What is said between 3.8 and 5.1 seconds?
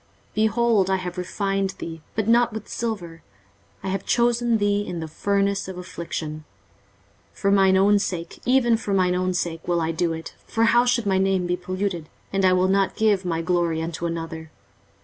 I have chosen thee in the